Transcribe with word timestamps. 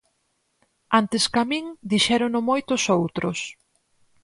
Antes 0.99 1.23
ca 1.33 1.43
min 1.49 1.65
dixérono 1.91 2.39
moitos 2.49 2.81
outros. 2.99 3.39